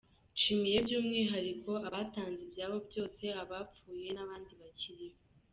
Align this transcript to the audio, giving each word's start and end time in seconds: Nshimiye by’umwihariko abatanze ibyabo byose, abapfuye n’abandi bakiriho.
Nshimiye 0.35 0.77
by’umwihariko 0.85 1.71
abatanze 1.87 2.39
ibyabo 2.47 2.77
byose, 2.87 3.23
abapfuye 3.41 4.07
n’abandi 4.13 4.51
bakiriho. 4.61 5.17